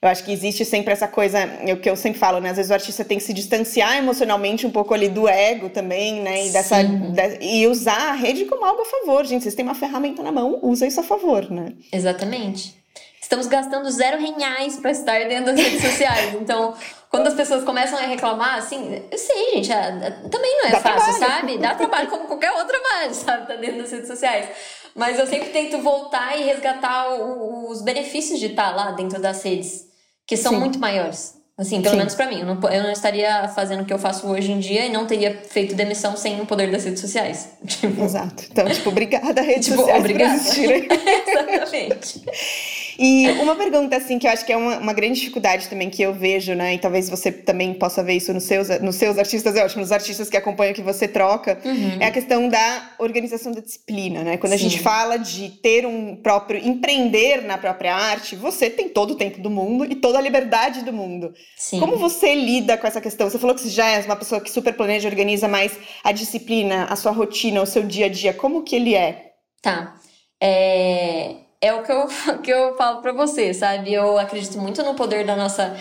[0.02, 2.50] eu acho que existe sempre essa coisa, é o que eu sempre falo, né?
[2.50, 6.20] Às vezes o artista tem que se distanciar emocionalmente um pouco ali do ego também,
[6.20, 6.46] né?
[6.46, 9.42] E, dessa, de, e usar a rede como algo a favor, gente.
[9.42, 11.72] Vocês têm uma ferramenta na mão, usa isso a favor, né?
[11.92, 12.76] Exatamente.
[13.20, 16.34] Estamos gastando zero reais para estar dentro das redes sociais.
[16.34, 16.74] Então,
[17.10, 20.70] quando as pessoas começam a reclamar, assim, eu sei, gente, é, é, também não é
[20.72, 21.40] Dá fácil, trabalho.
[21.40, 21.58] sabe?
[21.58, 23.48] Dá trabalho como qualquer outro trabalho, sabe?
[23.48, 24.48] Tá dentro das redes sociais.
[24.96, 29.42] Mas eu sempre tento voltar e resgatar o, os benefícios de estar lá dentro das
[29.42, 29.86] redes,
[30.26, 30.60] que são Sim.
[30.60, 31.36] muito maiores.
[31.58, 31.98] Assim, pelo Sim.
[31.98, 32.40] menos para mim.
[32.40, 35.06] Eu não, eu não estaria fazendo o que eu faço hoje em dia e não
[35.06, 37.48] teria feito demissão sem o poder das redes sociais.
[37.66, 38.04] Tipo...
[38.04, 38.44] Exato.
[38.50, 40.34] Então, tipo, obrigada, redes tipo, sociais, obrigada.
[40.34, 40.88] por existirem.
[41.26, 42.24] Exatamente.
[42.98, 46.02] E uma pergunta, assim, que eu acho que é uma, uma, grande dificuldade também que
[46.02, 46.74] eu vejo, né?
[46.74, 49.92] E talvez você também possa ver isso nos seus, nos seus artistas, eu acho, nos
[49.92, 51.98] artistas que acompanham que você troca, uhum.
[52.00, 54.36] é a questão da organização da disciplina, né?
[54.38, 54.56] Quando Sim.
[54.56, 59.16] a gente fala de ter um próprio, empreender na própria arte, você tem todo o
[59.16, 61.34] tempo do mundo e toda a liberdade do mundo.
[61.56, 61.78] Sim.
[61.78, 63.28] Como você lida com essa questão?
[63.28, 66.84] Você falou que você já é uma pessoa que super planeja, organiza mais a disciplina,
[66.84, 68.32] a sua rotina, o seu dia a dia.
[68.32, 69.32] Como que ele é?
[69.60, 69.94] Tá.
[70.40, 72.08] É é o que eu,
[72.42, 73.92] que eu falo para você, sabe?
[73.92, 75.76] Eu acredito muito no poder da nossa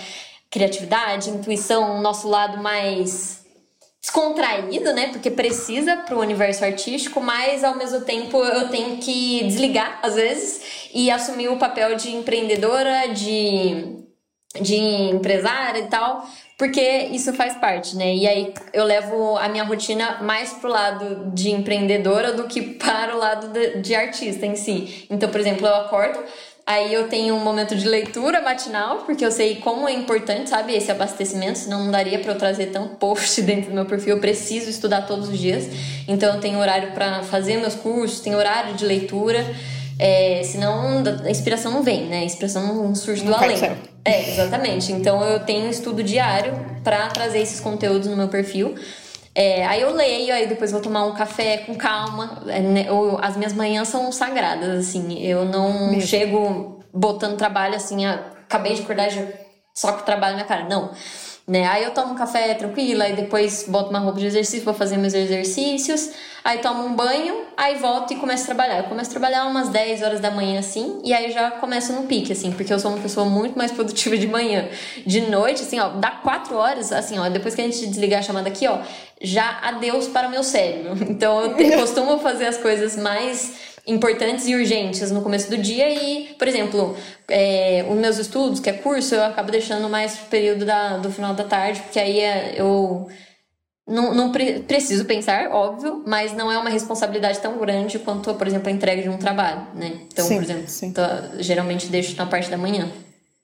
[0.50, 3.46] criatividade, intuição, nosso lado mais
[4.02, 5.08] descontraído, né?
[5.08, 10.14] Porque precisa para o universo artístico, mas ao mesmo tempo eu tenho que desligar às
[10.14, 13.98] vezes e assumir o papel de empreendedora, de,
[14.62, 16.26] de empresária e tal,
[16.58, 18.16] porque isso faz parte, né?
[18.16, 23.16] E aí eu levo a minha rotina mais pro lado de empreendedora do que para
[23.16, 25.06] o lado de, artista em si.
[25.10, 26.24] Então, por exemplo, eu acordo,
[26.68, 30.74] Aí eu tenho um momento de leitura matinal, porque eu sei como é importante, sabe,
[30.74, 34.16] esse abastecimento, senão não daria para eu trazer tanto post dentro do meu perfil.
[34.16, 35.70] Eu preciso estudar todos os dias.
[36.08, 39.46] Então eu tenho horário para fazer meus cursos, tenho horário de leitura.
[39.98, 42.20] É, senão a inspiração não vem, né?
[42.20, 43.58] A inspiração não surge do não além.
[44.04, 44.92] É, exatamente.
[44.92, 46.54] Então eu tenho estudo diário
[46.84, 48.76] para trazer esses conteúdos no meu perfil.
[49.34, 52.44] É, aí eu leio, aí depois vou tomar um café com calma.
[52.48, 52.86] É, né?
[52.88, 55.22] eu, as minhas manhãs são sagradas, assim.
[55.22, 56.02] Eu não Mesmo.
[56.02, 59.26] chego botando trabalho assim, acabei de acordar já
[59.74, 60.68] só com trabalho na cara.
[60.68, 60.92] Não
[61.48, 61.68] né?
[61.68, 64.98] Aí eu tomo um café tranquila, aí depois boto uma roupa de exercício, vou fazer
[64.98, 66.10] meus exercícios,
[66.44, 68.78] aí tomo um banho, aí volto e começo a trabalhar.
[68.80, 72.04] Eu começo a trabalhar umas 10 horas da manhã, assim, e aí já começo no
[72.04, 74.68] pique, assim, porque eu sou uma pessoa muito mais produtiva de manhã.
[75.06, 78.24] De noite, assim, ó, dá 4 horas, assim, ó, depois que a gente desligar a
[78.24, 78.80] chamada aqui, ó,
[79.22, 80.96] já adeus para o meu cérebro.
[81.16, 86.34] Então eu costumo fazer as coisas mais importantes e urgentes no começo do dia e,
[86.40, 86.96] por exemplo,
[87.28, 91.12] é, os meus estudos, que é curso, eu acabo deixando mais pro período da, do
[91.12, 93.08] final da tarde, porque aí é, eu
[93.88, 98.48] não, não pre preciso pensar, óbvio, mas não é uma responsabilidade tão grande quanto, por
[98.48, 100.00] exemplo, a entrega de um trabalho, né?
[100.12, 102.92] Então, sim, por exemplo, tô, geralmente deixo na parte da manhã.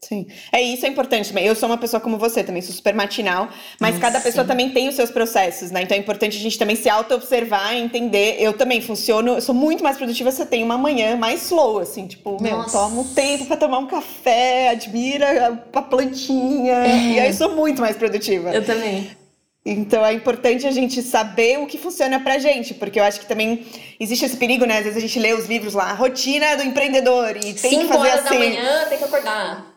[0.04, 0.26] Sim.
[0.52, 1.46] É isso é importante também.
[1.46, 4.90] Eu sou uma pessoa como você também, sou super matinal, mas cada pessoa também tem
[4.90, 5.84] os seus processos, né?
[5.84, 8.38] Então é importante a gente também se auto-observar e entender.
[8.40, 11.80] Eu também funciono, eu sou muito mais produtiva se eu tenho uma manhã mais slow,
[11.80, 12.78] assim, tipo, meu, Nossa.
[12.78, 16.98] tomo tempo para tomar um café, admira a plantinha, é.
[16.98, 18.50] e aí sou muito mais produtiva.
[18.50, 19.22] Eu também.
[19.64, 23.28] Então é importante a gente saber o que funciona pra gente, porque eu acho que
[23.28, 23.68] também
[24.00, 24.80] existe esse perigo, né?
[24.80, 27.82] Às vezes a gente lê os livros lá, a rotina do empreendedor e tem Cinco
[27.82, 28.34] que fazer horas assim.
[28.34, 29.71] da manhã tem que acordar.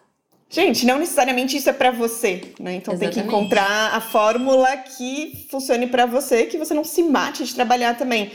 [0.55, 2.77] Gente, não necessariamente isso é para você, né?
[2.77, 3.15] Então Exatamente.
[3.15, 7.53] tem que encontrar a fórmula que funcione para você, que você não se mate de
[7.53, 8.31] trabalhar também.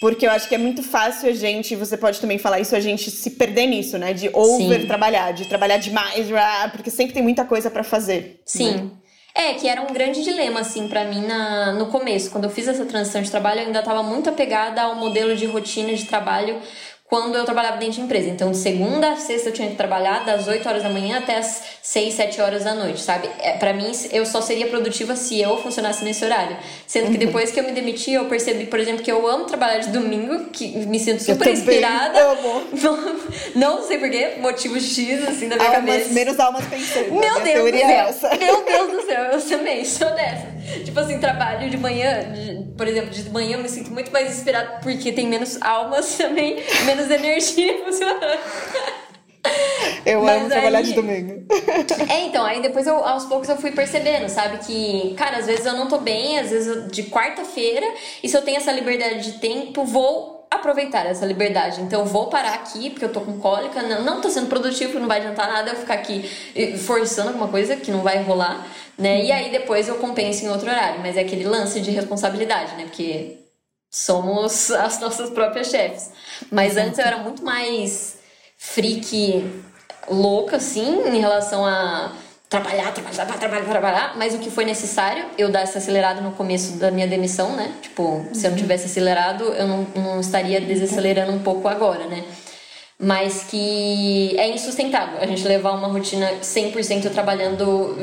[0.00, 2.80] Porque eu acho que é muito fácil a gente, você pode também falar isso, a
[2.80, 4.14] gente se perder nisso, né?
[4.14, 4.86] De over Sim.
[4.86, 6.26] trabalhar, de trabalhar demais,
[6.72, 8.40] porque sempre tem muita coisa para fazer.
[8.46, 8.76] Sim.
[8.76, 8.90] Né?
[9.34, 12.30] É, que era um grande dilema, assim, para mim na, no começo.
[12.30, 15.44] Quando eu fiz essa transição de trabalho, eu ainda estava muito apegada ao modelo de
[15.44, 16.58] rotina de trabalho
[17.10, 18.28] quando eu trabalhava dentro de empresa.
[18.28, 21.38] Então, de segunda a sexta eu tinha que trabalhar das 8 horas da manhã até
[21.38, 23.28] as 6, 7 horas da noite, sabe?
[23.40, 26.56] É, para mim, eu só seria produtiva se eu funcionasse nesse horário.
[26.86, 27.18] Sendo que uhum.
[27.18, 30.50] depois que eu me demiti, eu percebi, por exemplo, que eu amo trabalhar de domingo,
[30.50, 32.20] que me sinto super eu inspirada.
[32.20, 32.62] Amo.
[32.80, 33.20] Não,
[33.80, 36.14] não sei porquê, motivos X, assim, da minha almas, cabeça.
[36.14, 37.12] Menos almas pensando.
[37.12, 37.40] Meu?
[37.40, 37.88] Deus do céu.
[37.88, 38.36] É essa.
[38.36, 40.60] Meu Deus do céu, eu também sou dessa.
[40.84, 44.30] Tipo assim, trabalho de manhã, de, por exemplo, de manhã eu me sinto muito mais
[44.30, 48.40] inspirada porque tem menos almas também, menos menos energia funcionando.
[50.04, 50.50] Eu Mas amo aí...
[50.50, 51.46] trabalhar de domingo.
[52.08, 54.58] É, então, aí depois eu, aos poucos eu fui percebendo, sabe?
[54.58, 57.86] Que, cara, às vezes eu não tô bem, às vezes eu, de quarta-feira,
[58.22, 61.80] e se eu tenho essa liberdade de tempo, vou aproveitar essa liberdade.
[61.80, 64.98] Então, eu vou parar aqui, porque eu tô com cólica, não, não tô sendo produtivo,
[64.98, 66.28] não vai adiantar nada eu ficar aqui
[66.78, 68.66] forçando alguma coisa que não vai rolar,
[68.98, 69.24] né?
[69.24, 72.84] E aí depois eu compenso em outro horário, mas é aquele lance de responsabilidade, né?
[72.84, 73.39] Porque
[73.90, 76.10] somos as nossas próprias chefes.
[76.50, 78.18] Mas antes eu era muito mais
[78.56, 79.50] freak
[80.08, 82.12] louca, assim, em relação a
[82.48, 86.72] trabalhar, trabalhar, trabalhar, trabalhar, mas o que foi necessário, eu dar essa acelerada no começo
[86.78, 87.72] da minha demissão, né?
[87.80, 92.24] Tipo, se eu não tivesse acelerado, eu não, não estaria desacelerando um pouco agora, né?
[92.98, 97.96] Mas que é insustentável a gente levar uma rotina 100% trabalhando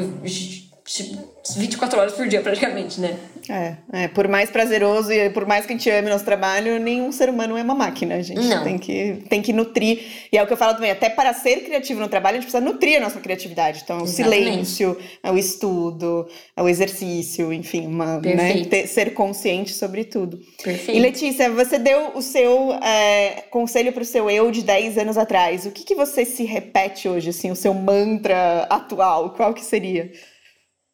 [1.57, 3.17] 24 horas por dia, praticamente, né?
[3.49, 7.11] É, é, por mais prazeroso e por mais que a gente ame nosso trabalho, nenhum
[7.11, 8.15] ser humano é uma máquina.
[8.15, 8.63] A gente Não.
[8.63, 9.99] tem que, tem que nutrir.
[10.31, 12.49] E é o que eu falo também, até para ser criativo no trabalho, a gente
[12.51, 13.81] precisa nutrir a nossa criatividade.
[13.83, 14.43] Então, o Exatamente.
[14.43, 20.39] silêncio, é o estudo, é o exercício, enfim, uma, né, ter- ser consciente sobre tudo.
[20.63, 20.97] Perfeito.
[20.97, 25.17] E Letícia, você deu o seu é, conselho para o seu eu de 10 anos
[25.17, 25.65] atrás.
[25.65, 29.31] O que, que você se repete hoje, assim, o seu mantra atual?
[29.31, 30.11] Qual que seria?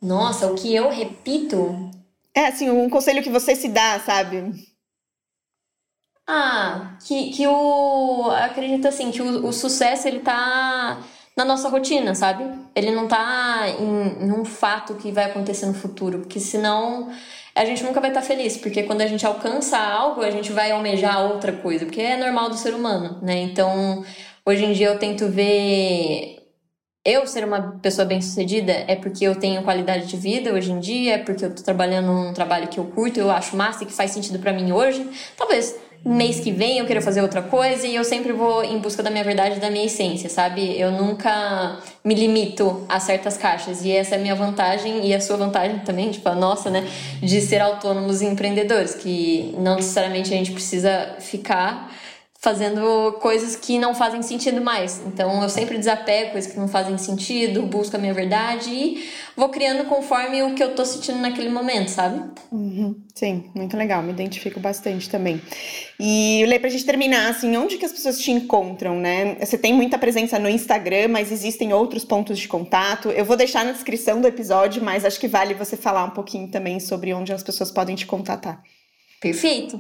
[0.03, 1.89] Nossa, o que eu repito
[2.35, 4.53] É, assim, um conselho que você se dá, sabe?
[6.27, 8.31] Ah, que, que o.
[8.31, 11.03] Acredito assim, que o, o sucesso ele tá
[11.35, 12.45] na nossa rotina, sabe?
[12.75, 17.11] Ele não tá em, em um fato que vai acontecer no futuro, porque senão
[17.55, 20.71] a gente nunca vai estar feliz, porque quando a gente alcança algo, a gente vai
[20.71, 23.41] almejar outra coisa, porque é normal do ser humano, né?
[23.41, 24.03] Então,
[24.45, 26.42] hoje em dia eu tento ver
[27.05, 31.15] eu ser uma pessoa bem-sucedida é porque eu tenho qualidade de vida hoje em dia,
[31.15, 33.93] é porque eu tô trabalhando num trabalho que eu curto, eu acho massa e que
[33.93, 35.05] faz sentido pra mim hoje.
[35.35, 39.03] Talvez mês que vem eu queira fazer outra coisa e eu sempre vou em busca
[39.03, 40.79] da minha verdade e da minha essência, sabe?
[40.79, 45.19] Eu nunca me limito a certas caixas e essa é a minha vantagem e a
[45.19, 46.87] sua vantagem também, tipo a nossa, né,
[47.21, 51.89] de ser autônomos e empreendedores, que não necessariamente a gente precisa ficar
[52.43, 55.01] fazendo coisas que não fazem sentido mais.
[55.08, 59.47] Então eu sempre desapego coisas que não fazem sentido, busco a minha verdade e vou
[59.47, 62.21] criando conforme o que eu tô sentindo naquele momento, sabe?
[62.51, 65.41] Uhum, sim, muito legal, me identifico bastante também.
[65.97, 69.38] E Lê, pra gente terminar, assim, onde que as pessoas te encontram, né?
[69.39, 73.08] Você tem muita presença no Instagram, mas existem outros pontos de contato.
[73.10, 76.49] Eu vou deixar na descrição do episódio, mas acho que vale você falar um pouquinho
[76.49, 78.62] também sobre onde as pessoas podem te contatar.
[79.21, 79.79] Perfeito.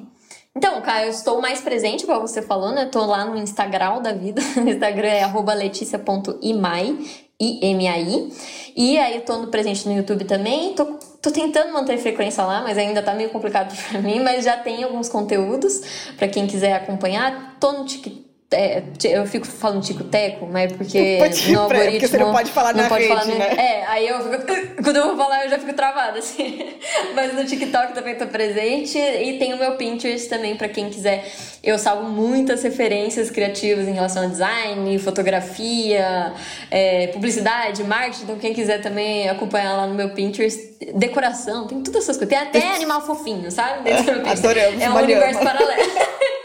[0.55, 2.83] Então, cara, eu estou mais presente, igual você falou, né?
[2.83, 4.41] Eu tô lá no Instagram da vida.
[4.55, 6.97] No Instagram é leticia.imai,
[7.39, 8.33] I-M-A-I.
[8.75, 10.73] E aí eu tô no presente no YouTube também.
[10.75, 10.85] Tô,
[11.21, 14.19] tô tentando manter frequência lá, mas ainda tá meio complicado pra mim.
[14.19, 15.81] Mas já tem alguns conteúdos
[16.17, 17.57] pra quem quiser acompanhar.
[17.59, 18.22] Tô no TikTok.
[18.53, 22.07] É, eu fico falando tico-teco, mas é porque Pode- no porque algoritmo...
[22.07, 23.55] você não pode falar não na pode rede, falar né?
[23.57, 24.43] É, aí eu fico...
[24.83, 26.73] Quando eu vou falar, eu já fico travada, assim.
[27.15, 28.97] Mas no TikTok também tô presente.
[28.97, 31.25] E tem o meu Pinterest também, pra quem quiser.
[31.63, 36.33] Eu salvo muitas referências criativas em relação a design, fotografia,
[36.69, 38.23] é, publicidade, marketing.
[38.23, 42.29] Então, quem quiser também acompanhar lá no meu Pinterest, decoração, tem todas essas coisas.
[42.29, 43.83] Tem até animal fofinho, sabe?
[43.83, 44.45] Dentro do meu Pinterest.
[44.45, 45.91] Adoramos, É um universo paralelo.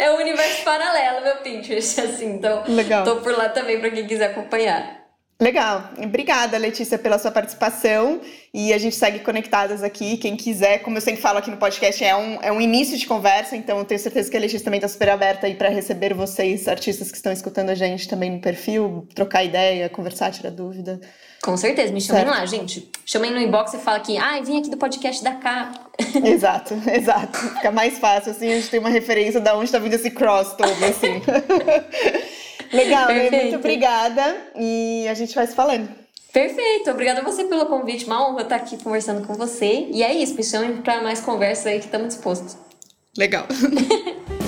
[0.00, 2.32] é um universo paralelo, meu Pinterest, assim.
[2.32, 3.04] Então, Legal.
[3.04, 4.98] tô por lá também pra quem quiser acompanhar.
[5.40, 5.90] Legal.
[5.96, 8.20] Obrigada, Letícia, pela sua participação.
[8.52, 10.18] E a gente segue conectadas aqui.
[10.18, 13.06] Quem quiser, como eu sempre falo aqui no podcast, é um, é um início de
[13.06, 13.56] conversa.
[13.56, 16.68] Então, eu tenho certeza que a Letícia também está super aberta aí para receber vocês,
[16.68, 21.00] artistas que estão escutando a gente também no perfil, trocar ideia, conversar, tirar dúvida.
[21.42, 22.36] Com certeza, me chamem Certo.
[22.38, 22.90] lá, gente.
[23.04, 25.72] Chamem no inbox e fala que, ai, vim aqui do podcast da K.
[26.24, 27.38] exato, exato.
[27.38, 30.52] Fica mais fácil, assim, a gente tem uma referência de onde está vindo esse cross
[30.52, 31.22] todo, assim.
[32.72, 34.36] Legal, Lê, muito obrigada.
[34.54, 35.88] E a gente vai se falando.
[36.32, 38.04] Perfeito, obrigada a você pelo convite.
[38.04, 39.88] Uma honra estar aqui conversando com você.
[39.90, 42.56] E é isso, me chamem para mais conversas aí que estamos dispostos.
[43.16, 43.46] Legal.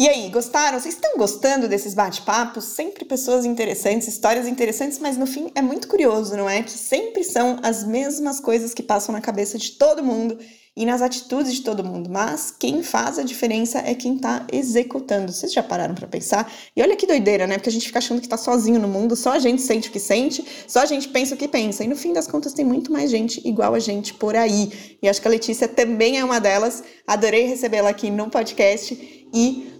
[0.00, 0.80] E aí, gostaram?
[0.80, 2.64] Vocês estão gostando desses bate-papos?
[2.64, 6.62] Sempre pessoas interessantes, histórias interessantes, mas no fim é muito curioso, não é?
[6.62, 10.38] Que sempre são as mesmas coisas que passam na cabeça de todo mundo
[10.74, 15.32] e nas atitudes de todo mundo, mas quem faz a diferença é quem tá executando.
[15.32, 16.50] Vocês já pararam pra pensar?
[16.74, 17.56] E olha que doideira, né?
[17.56, 19.92] Porque a gente fica achando que tá sozinho no mundo, só a gente sente o
[19.92, 21.84] que sente, só a gente pensa o que pensa.
[21.84, 24.96] E no fim das contas tem muito mais gente igual a gente por aí.
[25.02, 26.82] E acho que a Letícia também é uma delas.
[27.06, 29.78] Adorei recebê-la aqui no podcast e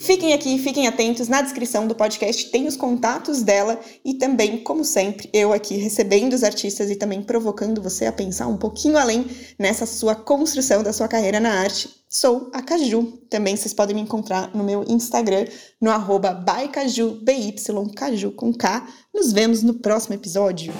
[0.00, 1.28] Fiquem aqui, fiquem atentos.
[1.28, 6.32] Na descrição do podcast tem os contatos dela e também, como sempre, eu aqui recebendo
[6.32, 9.26] os artistas e também provocando você a pensar um pouquinho além
[9.58, 11.90] nessa sua construção da sua carreira na arte.
[12.08, 13.20] Sou a Caju.
[13.28, 15.44] Também vocês podem me encontrar no meu Instagram,
[15.78, 18.88] no arroba bycaju, B-Y, Caju com K.
[19.14, 20.72] Nos vemos no próximo episódio.